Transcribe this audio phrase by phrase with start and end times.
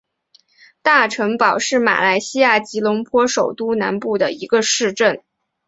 [0.81, 5.21] 大城堡是马来西亚吉隆坡首都南部的一个市镇。